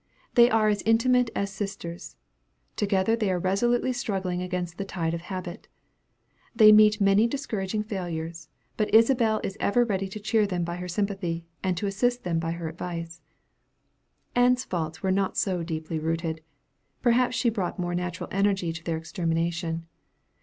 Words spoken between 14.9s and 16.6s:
were not so deeply rooted;